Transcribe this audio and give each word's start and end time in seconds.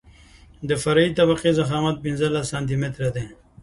د 0.69 0.71
فرعي 0.83 1.09
طبقې 1.19 1.51
ضخامت 1.59 1.95
پنځلس 2.05 2.45
سانتي 2.51 2.75
متره 2.81 3.09
دی 3.15 3.25